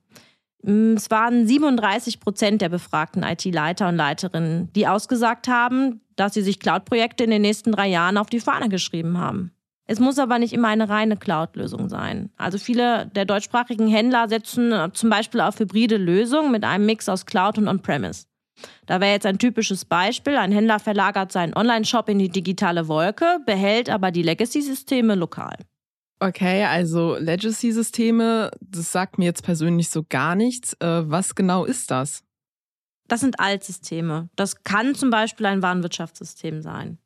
Mm, 0.64 0.94
es 0.96 1.12
waren 1.12 1.46
37 1.46 2.20
Prozent 2.20 2.62
der 2.62 2.70
befragten 2.70 3.24
IT-Leiter 3.24 3.90
und 3.90 3.96
Leiterinnen, 3.96 4.72
die 4.74 4.88
ausgesagt 4.88 5.48
haben, 5.48 6.02
dass 6.16 6.34
sie 6.34 6.42
sich 6.42 6.60
Cloud-Projekte 6.60 7.24
in 7.24 7.30
den 7.30 7.42
nächsten 7.42 7.72
drei 7.72 7.88
Jahren 7.88 8.18
auf 8.18 8.30
die 8.30 8.40
Fahne 8.40 8.70
geschrieben 8.70 9.18
haben. 9.18 9.52
Es 9.86 10.00
muss 10.00 10.18
aber 10.18 10.40
nicht 10.40 10.54
immer 10.54 10.70
eine 10.70 10.88
reine 10.88 11.18
Cloud-Lösung 11.18 11.90
sein. 11.90 12.30
Also 12.38 12.58
viele 12.58 13.08
der 13.08 13.26
deutschsprachigen 13.26 13.88
Händler 13.88 14.30
setzen 14.30 14.72
äh, 14.72 14.90
zum 14.94 15.10
Beispiel 15.10 15.42
auf 15.42 15.60
hybride 15.60 15.98
Lösungen 15.98 16.52
mit 16.52 16.64
einem 16.64 16.86
Mix 16.86 17.10
aus 17.10 17.26
Cloud 17.26 17.58
und 17.58 17.68
On-Premise. 17.68 18.26
Da 18.86 19.02
wäre 19.02 19.12
jetzt 19.12 19.26
ein 19.26 19.40
typisches 19.40 19.84
Beispiel. 19.84 20.38
Ein 20.38 20.54
Händler 20.54 20.80
verlagert 20.80 21.34
seinen 21.34 21.54
Online-Shop 21.54 22.08
in 22.08 22.20
die 22.20 22.30
digitale 22.30 22.88
Wolke, 22.88 23.40
behält 23.46 23.90
aber 23.90 24.12
die 24.12 24.22
Legacy-Systeme 24.22 25.16
lokal. 25.16 25.58
Okay, 26.24 26.64
also 26.64 27.18
Legacy-Systeme, 27.18 28.52
das 28.62 28.94
sagt 28.94 29.18
mir 29.18 29.26
jetzt 29.26 29.44
persönlich 29.44 29.90
so 29.90 30.06
gar 30.08 30.36
nichts. 30.36 30.72
Äh, 30.80 31.04
was 31.10 31.36
genau 31.36 31.66
ist 31.66 31.92
das? 31.92 32.24
Das 33.10 33.20
sind 33.20 33.42
Altsysteme. 33.42 34.30
Das 34.38 34.64
kann 34.64 34.96
zum 34.96 35.10
Beispiel 35.10 35.48
ein 35.48 35.62
Warenwirtschaftssystem 35.62 36.62
sein. 36.62 36.98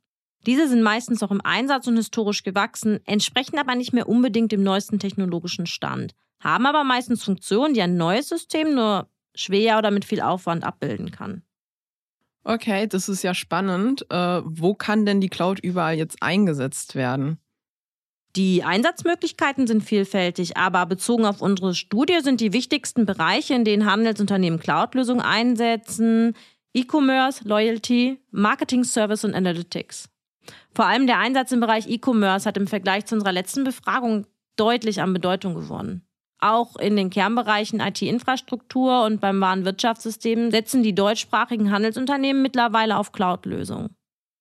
Diese 0.45 0.67
sind 0.67 0.83
meistens 0.83 1.24
auch 1.24 1.31
im 1.31 1.41
Einsatz 1.41 1.88
und 1.88 1.97
historisch 1.97 2.43
gewachsen, 2.43 3.00
entsprechen 3.07 3.57
aber 3.57 3.74
nicht 3.74 3.91
mehr 3.91 4.07
unbedingt 4.07 4.51
dem 4.51 4.62
neuesten 4.62 5.00
technologischen 5.00 5.65
Stand. 5.65 6.13
haben 6.39 6.67
aber 6.67 6.83
meistens 6.83 7.24
Funktionen, 7.24 7.74
die 7.74 7.81
ein 7.81 7.97
neues 7.97 8.29
System 8.29 8.75
nur 8.75 9.09
schwer 9.33 9.79
oder 9.79 9.89
mit 9.89 10.05
viel 10.05 10.21
Aufwand 10.21 10.63
abbilden 10.63 11.09
kann. 11.09 11.41
Okay, 12.43 12.86
das 12.86 13.09
ist 13.09 13.24
ja 13.24 13.33
spannend. 13.33 14.05
Äh, 14.12 14.41
wo 14.45 14.75
kann 14.75 15.07
denn 15.07 15.21
die 15.21 15.29
Cloud 15.29 15.59
überall 15.59 15.95
jetzt 15.95 16.21
eingesetzt 16.21 16.93
werden? 16.93 17.39
Die 18.36 18.63
Einsatzmöglichkeiten 18.63 19.65
sind 19.65 19.84
vielfältig, 19.84 20.57
aber 20.57 20.86
bezogen 20.86 21.25
auf 21.25 21.41
unsere 21.41 21.74
Studie 21.74 22.19
sind 22.22 22.39
die 22.39 22.53
wichtigsten 22.53 23.05
Bereiche, 23.05 23.55
in 23.55 23.63
denen 23.63 23.89
Handelsunternehmen 23.89 24.60
Cloud-Lösungen 24.60 25.22
einsetzen, 25.22 26.36
E-Commerce, 26.74 27.48
Loyalty, 27.48 28.19
Marketing 28.29 28.84
Service 28.84 29.24
und 29.24 29.34
Analytics. 29.34 30.10
Vor 30.75 30.86
allem 30.86 31.07
der 31.07 31.17
Einsatz 31.17 31.51
im 31.51 31.60
Bereich 31.60 31.89
E-Commerce 31.89 32.48
hat 32.48 32.57
im 32.57 32.67
Vergleich 32.67 33.05
zu 33.05 33.15
unserer 33.15 33.31
letzten 33.31 33.63
Befragung 33.63 34.27
deutlich 34.57 35.01
an 35.01 35.13
Bedeutung 35.13 35.55
gewonnen. 35.55 36.03
Auch 36.39 36.75
in 36.75 36.96
den 36.96 37.10
Kernbereichen 37.10 37.79
IT-Infrastruktur 37.79 39.03
und 39.03 39.19
beim 39.19 39.41
Warenwirtschaftssystem 39.41 40.51
setzen 40.51 40.84
die 40.84 40.93
deutschsprachigen 40.93 41.72
Handelsunternehmen 41.72 42.43
mittlerweile 42.43 42.98
auf 42.98 43.12
Cloud-Lösungen. 43.12 43.97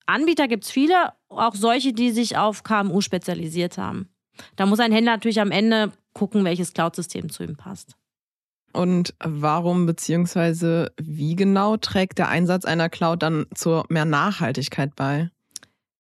Anbieter 0.07 0.49
gibt 0.49 0.65
es 0.65 0.71
viele, 0.71 1.13
auch 1.29 1.55
solche, 1.55 1.93
die 1.93 2.11
sich 2.11 2.37
auf 2.37 2.63
KMU 2.63 3.01
spezialisiert 3.01 3.79
haben. 3.79 4.09
Da 4.57 4.67
muss 4.67 4.81
ein 4.81 4.93
Händler 4.93 5.13
natürlich 5.13 5.41
am 5.41 5.51
Ende 5.51 5.93
gucken, 6.13 6.45
welches 6.45 6.73
Cloud-System 6.73 7.31
zu 7.31 7.43
ihm 7.43 7.57
passt. 7.57 7.97
Und 8.73 9.15
warum 9.21 9.87
bzw. 9.87 10.89
wie 11.01 11.35
genau 11.35 11.77
trägt 11.77 12.19
der 12.19 12.29
Einsatz 12.29 12.65
einer 12.65 12.89
Cloud 12.89 13.23
dann 13.23 13.47
zur 13.55 13.85
mehr 13.89 14.05
Nachhaltigkeit 14.05 14.95
bei? 14.95 15.31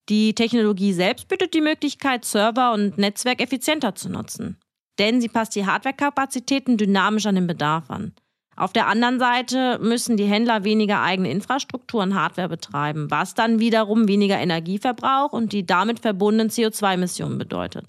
Die 0.08 0.34
Technologie 0.34 0.92
selbst 0.92 1.26
bietet 1.28 1.54
die 1.54 1.60
Möglichkeit, 1.60 2.24
Server 2.24 2.72
und 2.72 2.98
Netzwerk 2.98 3.40
effizienter 3.40 3.94
zu 3.94 4.08
nutzen 4.08 4.58
denn 4.98 5.20
sie 5.20 5.28
passt 5.28 5.54
die 5.54 5.66
Hardwarekapazitäten 5.66 6.76
dynamisch 6.76 7.26
an 7.26 7.34
den 7.34 7.46
Bedarf 7.46 7.90
an. 7.90 8.14
Auf 8.56 8.72
der 8.72 8.86
anderen 8.86 9.18
Seite 9.18 9.78
müssen 9.82 10.16
die 10.16 10.24
Händler 10.24 10.64
weniger 10.64 11.02
eigene 11.02 11.30
Infrastruktur 11.30 12.02
und 12.02 12.14
Hardware 12.14 12.48
betreiben, 12.48 13.10
was 13.10 13.34
dann 13.34 13.60
wiederum 13.60 14.08
weniger 14.08 14.38
Energieverbrauch 14.38 15.32
und 15.32 15.52
die 15.52 15.66
damit 15.66 16.00
verbundenen 16.00 16.48
CO2-Emissionen 16.48 17.36
bedeutet. 17.36 17.84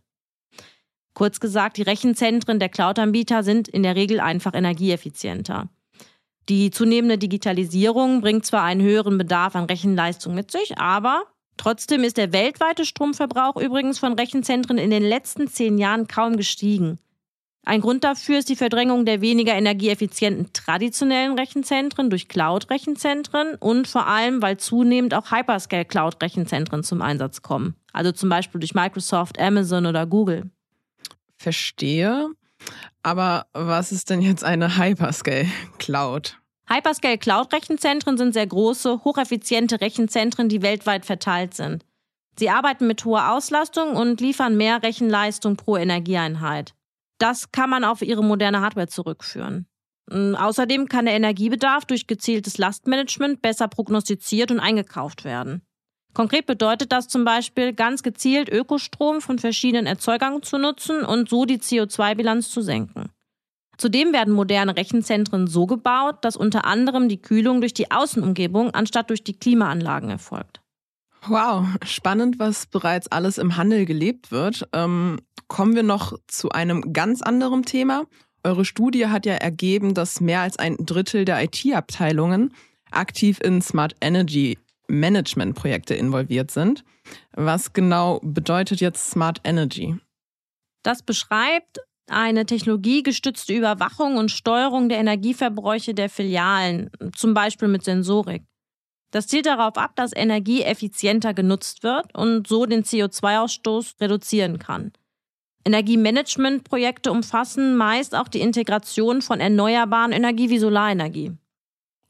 Kurz 1.13 1.39
gesagt, 1.39 1.77
die 1.77 1.83
Rechenzentren 1.83 2.59
der 2.59 2.69
Cloud-Anbieter 2.69 3.43
sind 3.43 3.69
in 3.69 3.81
der 3.81 3.95
Regel 3.95 4.19
einfach 4.19 4.53
energieeffizienter. 4.53 5.69
Die 6.49 6.69
zunehmende 6.69 7.17
Digitalisierung 7.17 8.21
bringt 8.21 8.45
zwar 8.45 8.63
einen 8.63 8.81
höheren 8.81 9.17
Bedarf 9.17 9.55
an 9.55 9.65
Rechenleistung 9.65 10.35
mit 10.35 10.51
sich, 10.51 10.77
aber 10.77 11.23
Trotzdem 11.57 12.03
ist 12.03 12.17
der 12.17 12.33
weltweite 12.33 12.85
Stromverbrauch 12.85 13.57
übrigens 13.57 13.97
von 13.97 14.13
Rechenzentren 14.13 14.77
in 14.77 14.91
den 14.91 15.03
letzten 15.03 15.47
zehn 15.47 15.79
Jahren 15.79 16.07
kaum 16.07 16.37
gestiegen. 16.37 16.99
Ein 17.67 17.81
Grund 17.81 18.05
dafür 18.05 18.39
ist 18.39 18.47
die 18.47 18.55
Verdrängung 18.55 19.03
der 19.03 19.19
weniger 19.19 19.53
energieeffizienten 19.53 20.53
traditionellen 20.53 21.37
Rechenzentren 21.37 22.09
durch 22.09 22.29
Cloud-Rechenzentren 22.29 23.55
und 23.55 23.89
vor 23.89 24.07
allem, 24.07 24.41
weil 24.41 24.55
zunehmend 24.55 25.13
auch 25.13 25.31
Hyperscale-Cloud-Rechenzentren 25.31 26.85
zum 26.85 27.01
Einsatz 27.01 27.41
kommen. 27.41 27.75
Also 27.91 28.13
zum 28.13 28.29
Beispiel 28.29 28.61
durch 28.61 28.73
Microsoft, 28.73 29.37
Amazon 29.37 29.85
oder 29.85 30.05
Google. 30.05 30.49
Verstehe. 31.35 32.29
Aber 33.03 33.47
was 33.51 33.91
ist 33.91 34.09
denn 34.11 34.21
jetzt 34.21 34.45
eine 34.45 34.77
Hyperscale-Cloud? 34.77 36.37
Hyperscale 36.69 37.17
Cloud 37.17 37.51
Rechenzentren 37.51 38.17
sind 38.17 38.31
sehr 38.31 38.47
große, 38.47 39.03
hocheffiziente 39.03 39.81
Rechenzentren, 39.81 40.47
die 40.47 40.61
weltweit 40.61 41.05
verteilt 41.05 41.53
sind. 41.53 41.83
Sie 42.39 42.49
arbeiten 42.49 42.87
mit 42.87 43.03
hoher 43.03 43.33
Auslastung 43.33 43.97
und 43.97 44.21
liefern 44.21 44.55
mehr 44.55 44.83
Rechenleistung 44.83 45.57
pro 45.57 45.75
Energieeinheit. 45.75 46.76
Das 47.17 47.51
kann 47.51 47.69
man 47.69 47.83
auf 47.83 48.01
ihre 48.01 48.23
moderne 48.23 48.61
Hardware 48.61 48.87
zurückführen. 48.87 49.67
Mm, 50.11 50.35
außerdem 50.35 50.87
kann 50.87 51.05
der 51.05 51.15
Energiebedarf 51.15 51.85
durch 51.85 52.07
gezieltes 52.07 52.57
Lastmanagement 52.57 53.41
besser 53.41 53.67
prognostiziert 53.67 54.51
und 54.51 54.59
eingekauft 54.59 55.23
werden. 55.25 55.61
Konkret 56.13 56.45
bedeutet 56.45 56.91
das 56.91 57.07
zum 57.07 57.25
Beispiel, 57.25 57.73
ganz 57.73 58.01
gezielt 58.01 58.49
Ökostrom 58.49 59.21
von 59.21 59.37
verschiedenen 59.37 59.85
Erzeugern 59.85 60.41
zu 60.41 60.57
nutzen 60.57 61.03
und 61.03 61.29
so 61.29 61.45
die 61.45 61.59
CO2-Bilanz 61.59 62.49
zu 62.49 62.61
senken. 62.61 63.11
Zudem 63.77 64.13
werden 64.13 64.33
moderne 64.33 64.75
Rechenzentren 64.75 65.45
so 65.45 65.67
gebaut, 65.67 66.17
dass 66.25 66.35
unter 66.35 66.65
anderem 66.65 67.09
die 67.09 67.21
Kühlung 67.21 67.61
durch 67.61 67.75
die 67.75 67.91
Außenumgebung 67.91 68.71
anstatt 68.71 69.11
durch 69.11 69.23
die 69.23 69.37
Klimaanlagen 69.37 70.09
erfolgt. 70.09 70.61
Wow, 71.25 71.65
spannend, 71.85 72.39
was 72.39 72.67
bereits 72.67 73.07
alles 73.07 73.37
im 73.37 73.57
Handel 73.57 73.85
gelebt 73.85 74.31
wird. 74.31 74.67
Ähm, 74.73 75.19
kommen 75.47 75.75
wir 75.75 75.83
noch 75.83 76.13
zu 76.27 76.49
einem 76.49 76.93
ganz 76.93 77.21
anderen 77.21 77.63
Thema. 77.63 78.05
Eure 78.43 78.65
Studie 78.65 79.07
hat 79.07 79.25
ja 79.25 79.33
ergeben, 79.33 79.93
dass 79.93 80.21
mehr 80.21 80.41
als 80.41 80.57
ein 80.57 80.77
Drittel 80.77 81.25
der 81.25 81.43
IT-Abteilungen 81.43 82.53
aktiv 82.91 83.39
in 83.41 83.61
Smart 83.61 83.95
Energy 83.99 84.57
Management 84.87 85.55
Projekte 85.55 85.95
involviert 85.95 86.51
sind. 86.51 86.83
Was 87.33 87.73
genau 87.73 88.19
bedeutet 88.23 88.79
jetzt 88.79 89.09
Smart 89.09 89.41
Energy? 89.43 89.95
Das 90.83 91.03
beschreibt, 91.03 91.79
eine 92.09 92.45
technologiegestützte 92.45 93.53
Überwachung 93.53 94.15
und 94.15 94.31
Steuerung 94.31 94.87
der 94.87 94.99
Energieverbräuche 94.99 95.93
der 95.93 96.09
Filialen, 96.09 96.89
zum 97.13 97.33
Beispiel 97.33 97.67
mit 97.67 97.83
Sensorik. 97.83 98.43
Das 99.11 99.27
zielt 99.27 99.45
darauf 99.45 99.77
ab, 99.77 99.95
dass 99.95 100.15
Energie 100.15 100.63
effizienter 100.63 101.33
genutzt 101.33 101.83
wird 101.83 102.13
und 102.13 102.47
so 102.47 102.65
den 102.65 102.83
CO2-Ausstoß 102.83 104.01
reduzieren 104.01 104.59
kann. 104.59 104.91
Energiemanagementprojekte 105.65 107.11
umfassen 107.11 107.75
meist 107.75 108.15
auch 108.15 108.27
die 108.27 108.41
Integration 108.41 109.21
von 109.21 109.39
erneuerbaren 109.39 110.11
Energie 110.11 110.49
wie 110.49 110.59
Solarenergie. 110.59 111.33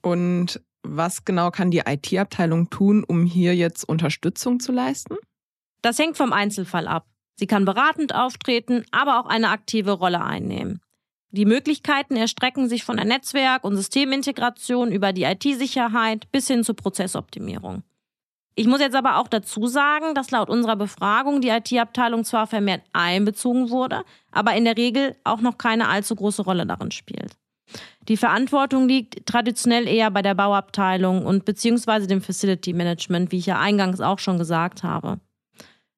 Und 0.01 0.62
was 0.84 1.25
genau 1.25 1.51
kann 1.51 1.72
die 1.72 1.84
IT-Abteilung 1.86 2.70
tun, 2.70 3.04
um 3.04 3.25
hier 3.25 3.56
jetzt 3.56 3.84
Unterstützung 3.84 4.60
zu 4.60 4.72
leisten? 4.72 5.16
Das 5.82 6.00
hängt 6.00 6.18
vom 6.18 6.34
Einzelfall 6.34 6.88
ab. 6.88 7.08
Sie 7.36 7.48
kann 7.48 7.66
beratend 7.66 8.16
auftreten, 8.16 8.86
aber 8.92 9.20
auch 9.20 9.25
eine 9.27 9.50
aktive 9.50 9.92
Rolle 9.92 10.24
einnehmen. 10.24 10.82
Die 11.31 11.46
Möglichkeiten 11.46 12.15
erstrecken 12.15 12.69
sich 12.69 12.84
von 12.84 12.98
der 12.98 13.05
Netzwerk- 13.05 13.63
und 13.63 13.75
Systemintegration 13.75 14.91
über 14.91 15.12
die 15.12 15.24
IT-Sicherheit 15.24 16.31
bis 16.31 16.48
hin 16.48 16.63
zur 16.63 16.75
Prozessoptimierung. 16.75 17.84
Ich 18.55 18.65
muss 18.65 18.79
jetzt 18.79 18.96
aber 18.96 19.17
auch 19.17 19.27
dazu 19.27 19.67
sagen, 19.67 20.15
dass 20.15 20.31
laut 20.31 20.50
unserer 20.50 20.75
Befragung 20.75 21.41
die 21.41 21.50
IT-Abteilung 21.50 22.24
zwar 22.24 22.48
vermehrt 22.48 22.81
einbezogen 22.91 23.69
wurde, 23.69 24.03
aber 24.31 24.55
in 24.55 24.65
der 24.65 24.77
Regel 24.77 25.15
auch 25.24 25.41
noch 25.41 25.60
keine 25.60 25.89
allzu 25.89 26.15
große 26.15 26.41
Rolle 26.41 26.65
darin 26.65 26.89
spielt. 26.89 27.38
Die 28.07 28.17
Verantwortung 28.17 28.88
liegt 28.88 29.27
traditionell 29.27 29.88
eher 29.88 30.10
bei 30.10 30.22
der 30.22 30.34
Bauabteilung 30.34 31.25
und 31.25 31.46
beziehungsweise 31.46 32.07
dem 32.07 32.22
Facility 32.22 32.74
Management, 32.74 33.31
wie 33.31 33.38
ich 33.38 33.46
ja 33.46 33.60
eingangs 33.60 34.01
auch 34.01 34.19
schon 34.19 34.38
gesagt 34.38 34.81
habe. 34.81 35.19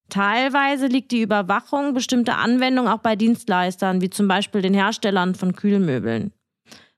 Teilweise 0.10 0.88
liegt 0.88 1.12
die 1.12 1.22
Überwachung 1.22 1.94
bestimmter 1.94 2.38
Anwendungen 2.38 2.92
auch 2.92 3.00
bei 3.00 3.16
Dienstleistern, 3.16 4.02
wie 4.02 4.10
zum 4.10 4.28
Beispiel 4.28 4.62
den 4.62 4.74
Herstellern 4.74 5.36
von 5.36 5.56
Kühlmöbeln. 5.56 6.34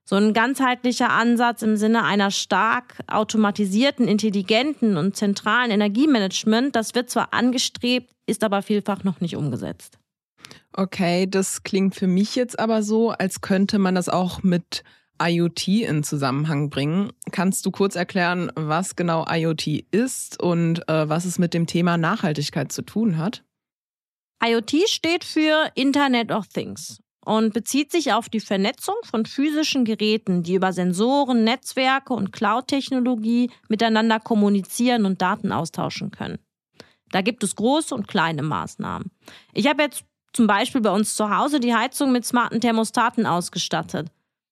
So 0.03 0.17
ein 0.17 0.33
ganzheitlicher 0.33 1.09
Ansatz 1.09 1.61
im 1.61 1.77
Sinne 1.77 2.03
einer 2.03 2.31
stark 2.31 2.99
automatisierten, 3.07 4.07
intelligenten 4.07 4.97
und 4.97 5.15
zentralen 5.15 5.71
Energiemanagement, 5.71 6.75
das 6.75 6.95
wird 6.95 7.09
zwar 7.09 7.33
angestrebt, 7.33 8.11
ist 8.25 8.43
aber 8.43 8.61
vielfach 8.61 9.03
noch 9.03 9.21
nicht 9.21 9.37
umgesetzt. 9.37 9.99
Okay, 10.73 11.27
das 11.29 11.63
klingt 11.63 11.95
für 11.95 12.07
mich 12.07 12.35
jetzt 12.35 12.59
aber 12.59 12.83
so, 12.83 13.11
als 13.11 13.41
könnte 13.41 13.79
man 13.79 13.95
das 13.95 14.09
auch 14.09 14.43
mit 14.43 14.83
IoT 15.21 15.67
in 15.67 16.03
Zusammenhang 16.03 16.69
bringen. 16.69 17.11
Kannst 17.31 17.65
du 17.65 17.71
kurz 17.71 17.95
erklären, 17.95 18.51
was 18.55 18.95
genau 18.95 19.25
IoT 19.29 19.85
ist 19.91 20.41
und 20.41 20.87
äh, 20.89 21.07
was 21.07 21.25
es 21.25 21.39
mit 21.39 21.53
dem 21.53 21.67
Thema 21.67 21.97
Nachhaltigkeit 21.97 22.71
zu 22.71 22.81
tun 22.81 23.17
hat? 23.17 23.43
IoT 24.43 24.89
steht 24.89 25.23
für 25.23 25.69
Internet 25.75 26.31
of 26.31 26.47
Things 26.47 26.99
und 27.23 27.53
bezieht 27.53 27.91
sich 27.91 28.13
auf 28.13 28.29
die 28.29 28.39
Vernetzung 28.39 28.95
von 29.03 29.25
physischen 29.25 29.85
Geräten, 29.85 30.43
die 30.43 30.55
über 30.55 30.73
Sensoren, 30.73 31.43
Netzwerke 31.43 32.13
und 32.13 32.31
Cloud-Technologie 32.31 33.51
miteinander 33.69 34.19
kommunizieren 34.19 35.05
und 35.05 35.21
Daten 35.21 35.51
austauschen 35.51 36.11
können. 36.11 36.39
Da 37.11 37.21
gibt 37.21 37.43
es 37.43 37.55
große 37.55 37.93
und 37.93 38.07
kleine 38.07 38.41
Maßnahmen. 38.41 39.11
Ich 39.53 39.67
habe 39.67 39.83
jetzt 39.83 40.03
zum 40.33 40.47
Beispiel 40.47 40.81
bei 40.81 40.91
uns 40.91 41.15
zu 41.15 41.29
Hause 41.29 41.59
die 41.59 41.75
Heizung 41.75 42.11
mit 42.11 42.25
smarten 42.25 42.61
Thermostaten 42.61 43.25
ausgestattet. 43.25 44.07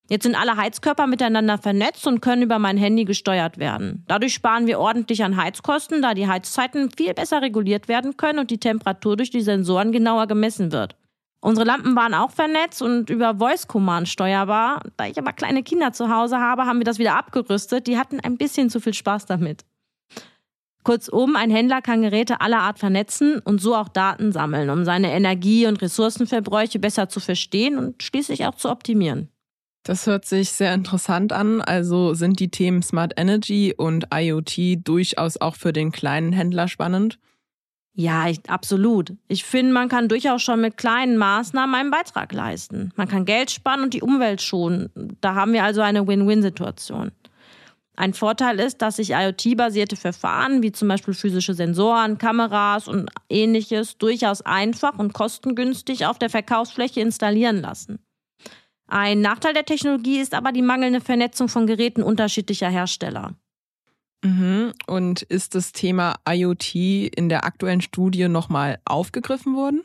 Jetzt 0.10 0.24
sind 0.24 0.36
alle 0.36 0.58
Heizkörper 0.58 1.06
miteinander 1.06 1.60
vernetzt 1.60 2.08
und 2.08 2.20
können 2.20 2.42
über 2.42 2.58
mein 2.58 2.78
Handy 2.78 3.06
gesteuert 3.06 3.60
werden. 3.60 4.04
Dadurch 4.08 4.34
sparen 4.34 4.66
wir 4.66 4.80
ordentlich 4.80 5.24
an 5.24 5.38
Heizkosten, 5.38 6.02
da 6.02 6.16
die 6.16 6.28
Heizzeiten 6.28 6.90
viel 6.90 7.14
besser 7.14 7.44
reguliert 7.44 7.88
werden 7.88 8.18
können 8.18 8.40
und 8.40 8.50
die 8.50 8.58
Temperatur 8.58 9.18
durch 9.18 9.30
die 9.30 9.42
Sensoren 9.42 9.92
genauer 9.92 10.26
gemessen 10.26 10.72
wird. 10.72 10.96
Unsere 11.42 11.66
Lampen 11.66 11.96
waren 11.96 12.16
auch 12.16 12.32
vernetzt 12.32 12.82
und 12.82 13.12
über 13.12 13.36
Voice 13.36 13.68
Command 13.68 14.10
steuerbar. 14.10 14.82
Da 14.98 15.06
ich 15.06 15.18
aber 15.20 15.32
kleine 15.32 15.62
Kinder 15.62 15.94
zu 15.94 16.10
Hause 16.14 16.40
habe, 16.40 16.66
haben 16.66 16.80
wir 16.80 16.86
das 16.86 17.00
wieder 17.00 17.16
abgerüstet. 17.16 17.86
Die 17.86 17.98
hatten 17.98 18.20
ein 18.20 18.38
bisschen 18.38 18.72
zu 18.72 18.82
viel 18.82 18.96
Spaß 18.96 19.28
damit. 19.28 19.64
Kurzum, 20.84 21.36
ein 21.36 21.52
Händler 21.52 21.82
kann 21.82 22.02
Geräte 22.02 22.42
aller 22.42 22.62
Art 22.62 22.80
vernetzen 22.80 23.40
und 23.40 23.62
so 23.62 23.76
auch 23.76 23.90
Daten 23.90 24.32
sammeln, 24.32 24.70
um 24.70 24.86
seine 24.86 25.12
Energie- 25.12 25.68
und 25.68 25.82
Ressourcenverbräuche 25.82 26.80
besser 26.80 27.10
zu 27.10 27.20
verstehen 27.20 27.78
und 27.78 28.02
schließlich 28.02 28.46
auch 28.48 28.56
zu 28.56 28.70
optimieren. 28.70 29.30
Das 29.90 30.06
hört 30.06 30.24
sich 30.24 30.52
sehr 30.52 30.76
interessant 30.76 31.34
an. 31.34 31.62
Also 31.62 32.14
sind 32.14 32.40
die 32.40 32.52
Themen 32.52 32.84
Smart 32.84 33.14
Energy 33.18 33.74
und 33.76 34.06
IoT 34.14 34.88
durchaus 34.88 35.38
auch 35.38 35.56
für 35.56 35.74
den 35.74 35.92
kleinen 35.92 36.32
Händler 36.32 36.68
spannend? 36.68 37.18
Ja, 37.96 38.30
ich, 38.30 38.48
absolut. 38.48 39.14
Ich 39.28 39.44
finde, 39.44 39.74
man 39.74 39.90
kann 39.90 40.08
durchaus 40.08 40.44
schon 40.44 40.62
mit 40.62 40.78
kleinen 40.78 41.18
Maßnahmen 41.18 41.74
einen 41.74 41.90
Beitrag 41.90 42.32
leisten. 42.34 42.94
Man 42.98 43.08
kann 43.08 43.26
Geld 43.26 43.50
sparen 43.50 43.82
und 43.82 43.96
die 43.96 44.04
Umwelt 44.04 44.44
schonen. 44.44 44.92
Da 45.22 45.34
haben 45.34 45.54
wir 45.54 45.64
also 45.64 45.82
eine 45.82 46.08
Win-Win-Situation. 46.08 47.12
Ein 47.96 48.14
Vorteil 48.14 48.60
ist, 48.60 48.84
dass 48.84 48.98
sich 48.98 49.14
IoT-basierte 49.14 49.96
Verfahren 49.96 50.62
wie 50.62 50.72
zum 50.72 50.88
Beispiel 50.88 51.16
physische 51.16 51.56
Sensoren, 51.56 52.20
Kameras 52.20 52.88
und 52.88 53.10
ähnliches 53.28 53.98
durchaus 53.98 54.44
einfach 54.44 55.00
und 55.00 55.14
kostengünstig 55.14 56.06
auf 56.06 56.20
der 56.20 56.30
Verkaufsfläche 56.30 57.02
installieren 57.02 57.60
lassen. 57.60 57.98
Ein 58.90 59.22
Nachteil 59.22 59.54
der 59.54 59.66
Technologie 59.66 60.20
ist 60.20 60.34
aber 60.34 60.52
die 60.52 60.64
mangelnde 60.64 61.00
Vernetzung 61.00 61.48
von 61.48 61.68
Geräten 61.68 62.02
unterschiedlicher 62.02 62.70
Hersteller. 62.70 63.36
Mhm. 64.24 64.74
Und 64.88 65.22
ist 65.22 65.54
das 65.54 65.72
Thema 65.72 66.16
IoT 66.28 66.76
in 66.76 67.30
der 67.30 67.46
aktuellen 67.46 67.82
Studie 67.82 68.28
nochmal 68.28 68.80
aufgegriffen 68.86 69.56
worden? 69.56 69.84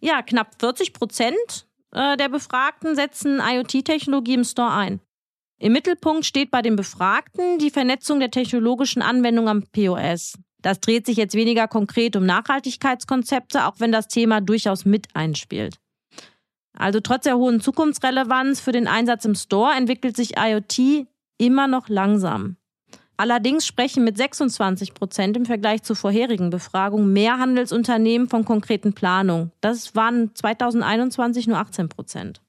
Ja, 0.00 0.22
knapp 0.22 0.52
40 0.60 0.92
Prozent 0.92 1.66
äh, 1.92 2.16
der 2.16 2.28
Befragten 2.28 2.94
setzen 2.94 3.40
IoT-Technologie 3.40 4.34
im 4.34 4.44
Store 4.44 4.72
ein. 4.72 5.00
Im 5.58 5.72
Mittelpunkt 5.72 6.24
steht 6.24 6.52
bei 6.52 6.62
den 6.62 6.76
Befragten 6.76 7.58
die 7.58 7.70
Vernetzung 7.70 8.20
der 8.20 8.30
technologischen 8.30 9.02
Anwendung 9.02 9.48
am 9.48 9.64
POS. 9.72 10.38
Das 10.62 10.78
dreht 10.78 11.06
sich 11.06 11.16
jetzt 11.16 11.34
weniger 11.34 11.66
konkret 11.66 12.14
um 12.14 12.24
Nachhaltigkeitskonzepte, 12.24 13.66
auch 13.66 13.80
wenn 13.80 13.90
das 13.90 14.06
Thema 14.06 14.40
durchaus 14.40 14.84
mit 14.84 15.08
einspielt. 15.14 15.78
Also 16.78 17.00
trotz 17.00 17.24
der 17.24 17.36
hohen 17.36 17.60
Zukunftsrelevanz 17.60 18.60
für 18.60 18.72
den 18.72 18.86
Einsatz 18.86 19.24
im 19.24 19.34
Store 19.34 19.72
entwickelt 19.76 20.16
sich 20.16 20.38
IoT 20.38 21.08
immer 21.36 21.66
noch 21.66 21.88
langsam. 21.88 22.56
Allerdings 23.16 23.66
sprechen 23.66 24.04
mit 24.04 24.16
26 24.16 24.94
Prozent 24.94 25.36
im 25.36 25.44
Vergleich 25.44 25.82
zur 25.82 25.96
vorherigen 25.96 26.50
Befragung 26.50 27.12
mehr 27.12 27.40
Handelsunternehmen 27.40 28.28
von 28.28 28.44
konkreten 28.44 28.92
Planungen. 28.92 29.50
Das 29.60 29.96
waren 29.96 30.36
2021 30.36 31.48
nur 31.48 31.58
18 31.58 31.88
Prozent. 31.88 32.40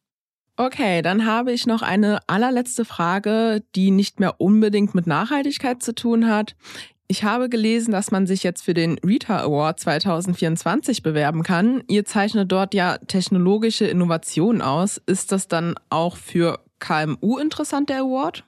Okay, 0.57 1.01
dann 1.01 1.25
habe 1.25 1.53
ich 1.53 1.65
noch 1.65 1.81
eine 1.81 2.19
allerletzte 2.27 2.86
Frage, 2.86 3.63
die 3.75 3.89
nicht 3.89 4.19
mehr 4.19 4.39
unbedingt 4.39 4.93
mit 4.93 5.07
Nachhaltigkeit 5.07 5.81
zu 5.81 5.95
tun 5.95 6.27
hat. 6.27 6.55
Ich 7.12 7.24
habe 7.24 7.50
gelesen, 7.50 7.92
dass 7.92 8.12
man 8.12 8.28
sich 8.28 8.44
jetzt 8.44 8.62
für 8.62 8.75
den 8.75 9.00
Rita 9.00 9.39
Award 9.39 9.80
2024 9.80 11.01
bewerben 11.01 11.42
kann. 11.42 11.84
Ihr 11.88 12.06
zeichnet 12.06 12.51
dort 12.51 12.75
ja 12.75 13.00
technologische 13.00 13.86
Innovationen 13.86 14.62
aus. 14.62 15.01
Ist 15.08 15.32
das 15.32 15.48
dann 15.48 15.74
auch 15.89 16.18
für 16.18 16.60
KMU 16.78 17.39
interessant, 17.39 17.89
der 17.89 18.01
Award? 18.01 18.44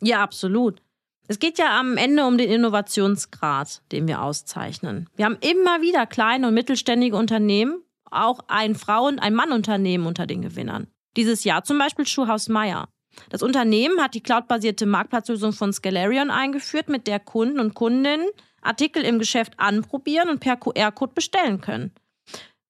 Ja, 0.00 0.22
absolut. 0.22 0.80
Es 1.28 1.38
geht 1.38 1.58
ja 1.58 1.78
am 1.78 1.98
Ende 1.98 2.24
um 2.24 2.38
den 2.38 2.50
Innovationsgrad, 2.50 3.82
den 3.92 4.08
wir 4.08 4.22
auszeichnen. 4.22 5.06
Wir 5.16 5.26
haben 5.26 5.36
immer 5.42 5.82
wieder 5.82 6.06
kleine 6.06 6.48
und 6.48 6.54
mittelständige 6.54 7.16
Unternehmen, 7.16 7.82
auch 8.10 8.40
ein 8.48 8.76
Frauen-, 8.76 9.18
ein 9.18 9.34
Mann-Unternehmen 9.34 10.06
unter 10.06 10.26
den 10.26 10.40
Gewinnern. 10.40 10.86
Dieses 11.18 11.44
Jahr 11.44 11.64
zum 11.64 11.76
Beispiel 11.76 12.06
Schuhhaus 12.06 12.48
Meier. 12.48 12.88
Das 13.28 13.42
Unternehmen 13.42 14.00
hat 14.00 14.14
die 14.14 14.22
cloudbasierte 14.22 14.86
Marktplatzlösung 14.86 15.52
von 15.52 15.72
Scalarion 15.72 16.30
eingeführt, 16.30 16.88
mit 16.88 17.06
der 17.06 17.20
Kunden 17.20 17.60
und 17.60 17.74
Kundinnen 17.74 18.26
Artikel 18.62 19.04
im 19.04 19.18
Geschäft 19.18 19.54
anprobieren 19.58 20.28
und 20.28 20.40
per 20.40 20.56
QR-Code 20.56 21.12
bestellen 21.14 21.60
können. 21.60 21.92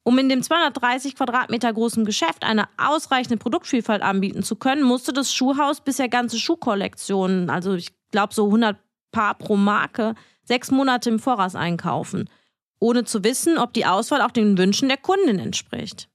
Um 0.03 0.19
in 0.19 0.29
dem 0.29 0.43
230 0.43 1.15
Quadratmeter 1.15 1.73
großen 1.73 2.05
Geschäft 2.05 2.43
eine 2.43 2.69
ausreichende 2.79 3.37
Produktvielfalt 3.37 4.03
anbieten 4.03 4.43
zu 4.43 4.57
können, 4.57 4.83
musste 4.83 5.13
das 5.13 5.33
Schuhhaus 5.33 5.83
bisher 5.83 6.09
ganze 6.09 6.39
Schuhkollektionen, 6.39 7.51
also 7.51 7.75
ich 7.75 7.91
glaube 8.11 8.35
so 8.35 8.47
100 8.47 8.79
Paar 9.13 9.35
pro 9.35 9.57
Marke, 9.57 10.15
sechs 10.45 10.71
Monate 10.71 11.11
im 11.11 11.19
Voraus 11.19 11.55
einkaufen, 11.55 12.31
ohne 12.79 13.05
zu 13.05 13.25
wissen, 13.25 13.59
ob 13.59 13.73
die 13.75 13.87
Auswahl 13.87 14.23
auch 14.23 14.31
den 14.31 14.57
Wünschen 14.57 14.89
der 14.89 14.97
Kundin 14.97 15.39
entspricht. 15.39 16.09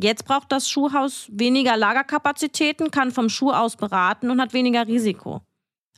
Jetzt 0.00 0.24
braucht 0.24 0.52
das 0.52 0.68
Schuhhaus 0.68 1.28
weniger 1.32 1.76
Lagerkapazitäten, 1.76 2.90
kann 2.90 3.10
vom 3.10 3.28
Schuh 3.28 3.50
aus 3.50 3.76
beraten 3.76 4.30
und 4.30 4.40
hat 4.40 4.52
weniger 4.52 4.86
Risiko. 4.86 5.42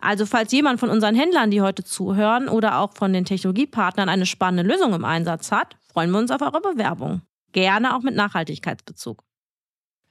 Also 0.01 0.27
falls 0.27 0.53
jemand 0.53 0.81
von 0.81 0.91
unseren 0.91 1.15
Händlern, 1.15 1.51
die 1.51 1.61
heute 1.61 1.85
zuhören 1.85 2.49
oder 2.49 2.79
auch 2.79 2.95
von 2.95 3.13
den 3.13 3.25
Technologiepartnern 3.25 4.09
eine 4.09 4.27
spannende 4.27 4.69
Lösung 4.73 4.95
im 4.95 5.05
Einsatz 5.05 5.53
hat, 5.53 5.77
freuen 5.93 6.11
wir 6.11 6.19
uns 6.19 6.31
auf 6.31 6.43
eure 6.43 6.61
Bewerbung. 6.61 7.23
Gerne 7.53 7.95
auch 7.95 8.03
mit 8.03 8.17
Nachhaltigkeitsbezug. 8.17 9.23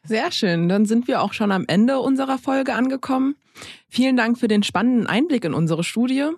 Sehr 0.04 0.32
schön, 0.32 0.70
dann 0.70 0.86
sind 0.86 1.08
wir 1.08 1.22
auch 1.22 1.34
schon 1.34 1.52
am 1.52 1.66
Ende 1.68 2.00
unserer 2.00 2.38
Folge 2.38 2.74
angekommen. 2.74 3.36
Vielen 3.90 4.16
Dank 4.18 4.40
für 4.40 4.48
den 4.48 4.64
spannenden 4.64 5.08
Einblick 5.08 5.44
in 5.44 5.54
unsere 5.54 5.84
Studie 5.84 6.30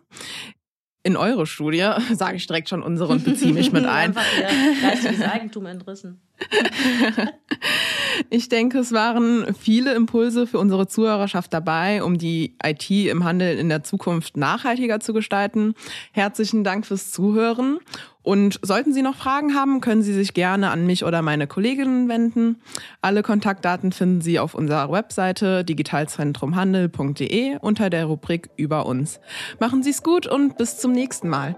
in 1.04 1.18
eure 1.18 1.46
Studie, 1.46 1.86
sage 2.14 2.38
ich 2.38 2.48
direkt 2.48 2.70
schon 2.70 2.82
unsere 2.82 3.12
und 3.12 3.24
beziehe 3.24 3.54
mich 3.54 3.72
mit 3.72 3.86
ein. 3.86 4.16
Einfach 4.18 4.26
ihr 4.40 4.82
geistiges 4.82 5.22
Eigentum 5.22 5.66
entrissen. 5.66 6.22
ich 8.30 8.50
denke, 8.50 8.80
es 8.80 8.92
waren 8.92 9.54
viele 9.56 9.94
Impulse 9.94 10.48
für 10.48 10.60
unsere 10.60 10.88
Zuhörerschaft 10.88 11.54
dabei, 11.54 12.04
um 12.04 12.18
die 12.18 12.56
IT 12.64 12.90
im 12.90 13.24
Handel 13.24 13.58
in 13.58 13.70
der 13.70 13.84
Zukunft 13.84 14.38
nachhaltiger 14.38 15.00
zu 15.00 15.14
gestalten. 15.14 15.74
Herzlichen 16.12 16.64
Dank 16.64 16.86
fürs 16.86 17.12
Zuhören. 17.12 17.80
Und 18.24 18.60
sollten 18.62 18.94
Sie 18.94 19.02
noch 19.02 19.16
Fragen 19.16 19.54
haben, 19.54 19.82
können 19.82 20.02
Sie 20.02 20.14
sich 20.14 20.34
gerne 20.34 20.70
an 20.70 20.86
mich 20.86 21.04
oder 21.04 21.22
meine 21.22 21.46
Kolleginnen 21.46 22.08
wenden. 22.08 22.62
Alle 23.02 23.22
Kontaktdaten 23.22 23.92
finden 23.92 24.22
Sie 24.22 24.40
auf 24.40 24.56
unserer 24.56 24.90
Webseite 24.90 25.66
digitalzentrumhandel.de 25.66 27.58
unter 27.60 27.90
der 27.90 28.06
Rubrik 28.06 28.50
Über 28.56 28.86
uns. 28.86 29.20
Machen 29.60 29.84
Sie 29.84 29.90
es 29.90 30.04
gut 30.04 30.26
und 30.26 30.58
bis 30.58 30.78
zum 30.78 30.94
nächsten 30.94 31.28
Mal. 31.28 31.58